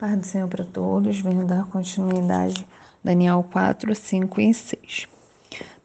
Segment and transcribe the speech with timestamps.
[0.00, 2.66] Pai do Senhor para todos, venho dar continuidade
[3.04, 5.06] Daniel 4, 5 e 6.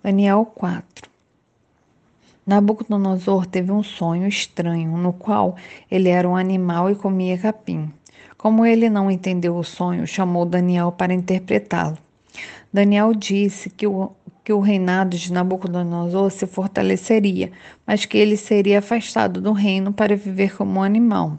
[0.01, 1.09] Daniel 4.
[2.47, 5.57] Nabucodonosor teve um sonho estranho, no qual
[5.91, 7.91] ele era um animal e comia capim.
[8.38, 11.97] Como ele não entendeu o sonho, chamou Daniel para interpretá-lo.
[12.71, 14.13] Daniel disse que o,
[14.45, 17.52] que o reinado de Nabucodonosor se fortaleceria,
[17.86, 21.38] mas que ele seria afastado do reino para viver como um animal.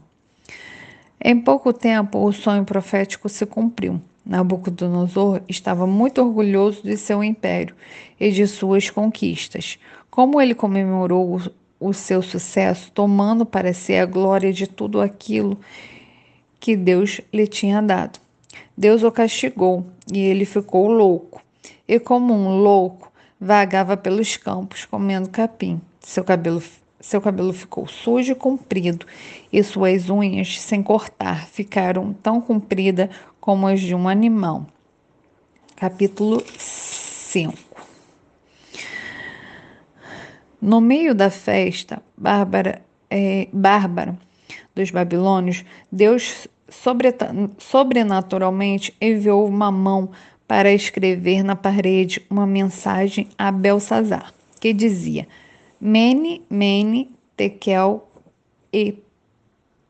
[1.29, 3.99] Em pouco tempo, o sonho profético se cumpriu.
[4.25, 7.75] Nabucodonosor estava muito orgulhoso de seu império
[8.17, 9.77] e de suas conquistas.
[10.09, 11.41] Como ele comemorou
[11.81, 15.59] o seu sucesso, tomando para si a glória de tudo aquilo
[16.61, 18.21] que Deus lhe tinha dado.
[18.77, 21.41] Deus o castigou e ele ficou louco.
[21.85, 25.81] E como um louco, vagava pelos campos comendo capim.
[25.99, 26.63] Seu cabelo
[26.99, 29.05] seu cabelo ficou sujo e comprido,
[29.51, 34.65] e suas unhas, sem cortar, ficaram tão compridas como as de um animal.
[35.75, 37.55] Capítulo 5
[40.59, 44.17] No meio da festa, Bárbara, é, Bárbara
[44.75, 46.47] dos Babilônios, Deus
[47.57, 50.09] sobrenaturalmente enviou uma mão
[50.47, 55.27] para escrever na parede uma mensagem a Belsazar, que dizia:
[55.79, 58.07] Mene, Mene, Tekel
[58.73, 58.95] e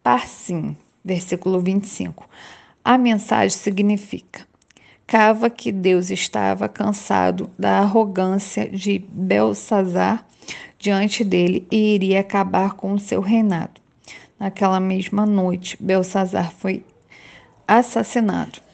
[0.03, 0.75] Parsim.
[1.03, 2.27] Versículo 25.
[2.83, 4.45] A mensagem significa:
[5.05, 10.25] cava que Deus estava cansado da arrogância de Belsazar
[10.77, 13.79] diante dele e iria acabar com o seu reinado.
[14.37, 16.85] Naquela mesma noite, Belsazar foi
[17.67, 18.66] assassinado.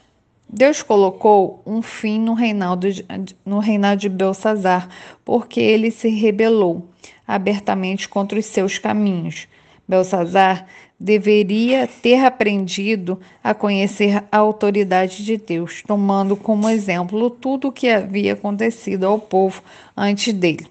[0.56, 3.04] Deus colocou um fim no reinado de,
[3.44, 4.88] no reinado de Belsazar,
[5.26, 6.88] porque ele se rebelou
[7.28, 9.48] abertamente contra os seus caminhos.
[9.88, 10.68] Belsazar
[11.00, 17.90] deveria ter aprendido a conhecer a autoridade de Deus, tomando como exemplo tudo o que
[17.90, 19.64] havia acontecido ao povo
[19.98, 20.68] antes dele.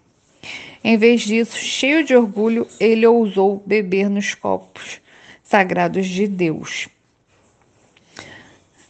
[0.84, 5.00] Em vez disso, cheio de orgulho, ele ousou beber nos copos
[5.42, 6.88] sagrados de Deus.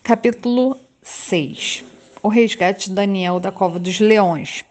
[0.04, 1.84] Capítulo 6
[2.24, 4.64] O resgate de Daniel da cova dos leões.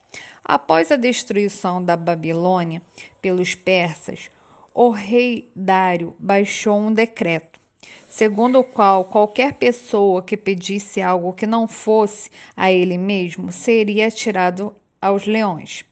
[0.43, 2.81] Após a destruição da Babilônia
[3.21, 4.29] pelos persas,
[4.73, 7.61] o rei Dário baixou um decreto,
[8.09, 14.07] segundo o qual qualquer pessoa que pedisse algo que não fosse a ele mesmo seria
[14.07, 15.85] atirado aos leões.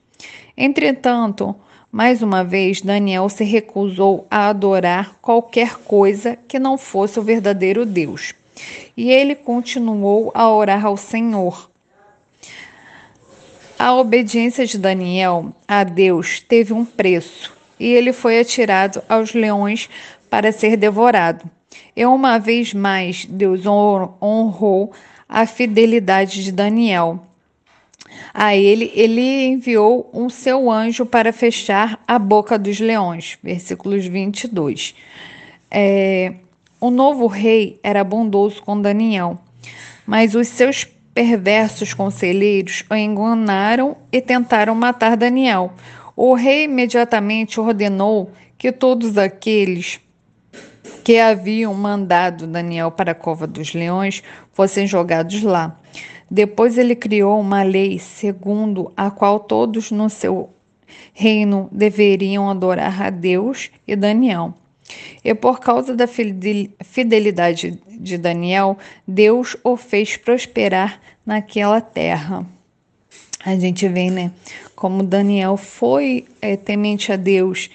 [0.57, 1.55] Entretanto,
[1.89, 7.85] mais uma vez, Daniel se recusou a adorar qualquer coisa que não fosse o verdadeiro
[7.85, 8.33] Deus.
[8.95, 11.69] E ele continuou a orar ao Senhor,
[13.79, 19.89] a obediência de Daniel a Deus teve um preço e ele foi atirado aos leões
[20.29, 21.49] para ser devorado.
[21.95, 24.91] E uma vez mais, Deus honrou
[25.29, 27.23] a fidelidade de Daniel.
[28.33, 33.37] A ele, ele enviou um seu anjo para fechar a boca dos leões.
[33.41, 34.93] Versículos 22.
[35.71, 36.33] É,
[36.79, 39.37] o novo rei era bondoso com Daniel,
[40.05, 45.73] mas os seus perversos conselheiros o enganaram e tentaram matar Daniel.
[46.15, 49.99] O rei imediatamente ordenou que todos aqueles
[51.03, 54.23] que haviam mandado Daniel para a cova dos leões
[54.53, 55.77] fossem jogados lá.
[56.29, 60.49] Depois ele criou uma lei segundo a qual todos no seu
[61.13, 64.53] reino deveriam adorar a Deus e Daniel.
[65.23, 68.77] E por causa da fidelidade de Daniel,
[69.07, 72.45] Deus o fez prosperar naquela terra.
[73.45, 74.31] A gente vê, né,
[74.75, 77.69] como Daniel foi é, temente a Deus.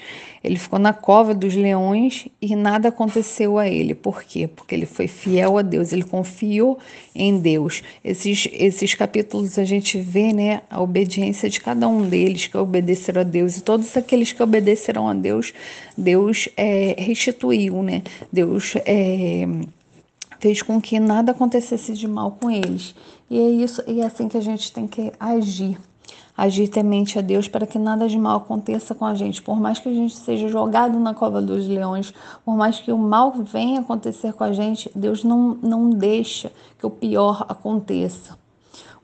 [0.45, 3.95] Ele ficou na cova dos leões e nada aconteceu a ele.
[3.95, 4.47] Por quê?
[4.47, 6.79] Porque ele foi fiel a Deus, ele confiou
[7.15, 7.83] em Deus.
[8.05, 13.23] Esses, esses capítulos a gente vê né, a obediência de cada um deles que obedeceram
[13.23, 13.57] a Deus.
[13.57, 15.55] E todos aqueles que obedeceram a Deus,
[15.97, 18.03] Deus é, restituiu, né?
[18.31, 19.49] Deus é,
[20.39, 22.95] fez com que nada acontecesse de mal com eles.
[23.31, 25.79] E é isso, e é assim que a gente tem que agir
[26.37, 29.41] agir temente a Deus para que nada de mal aconteça com a gente.
[29.41, 32.13] Por mais que a gente seja jogado na cova dos leões,
[32.45, 36.87] por mais que o mal venha acontecer com a gente, Deus não, não deixa que
[36.87, 38.37] o pior aconteça.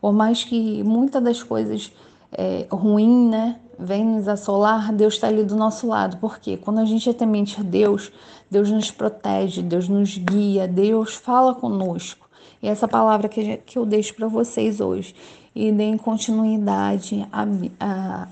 [0.00, 1.92] Por mais que muitas das coisas
[2.32, 6.16] é, ruins, né, venham nos assolar, Deus está ali do nosso lado.
[6.16, 8.10] Porque quando a gente é temente a Deus,
[8.50, 12.29] Deus nos protege, Deus nos guia, Deus fala conosco.
[12.62, 15.14] E essa palavra que, que eu deixo para vocês hoje
[15.54, 17.26] e deem continuidade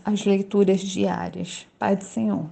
[0.04, 1.66] às leituras diárias.
[1.78, 2.46] Pai do Senhor.